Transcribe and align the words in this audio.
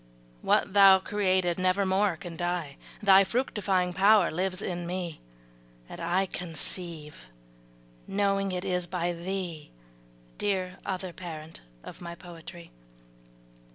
What 0.41 0.73
thou 0.73 0.97
created 0.97 1.59
never 1.59 1.85
more 1.85 2.17
can 2.17 2.35
die, 2.35 2.77
Thy 3.03 3.23
fructifying 3.23 3.93
power 3.93 4.31
lives 4.31 4.59
in 4.59 4.87
me 4.87 5.21
And 5.87 6.01
I 6.01 6.25
conceive, 6.25 7.27
knowing 8.07 8.51
it 8.51 8.65
is 8.65 8.87
by 8.87 9.13
thee, 9.13 9.69
Dear 10.39 10.79
other 10.87 11.13
parent 11.13 11.61
of 11.83 12.01
my 12.01 12.15
poetry! 12.15 12.71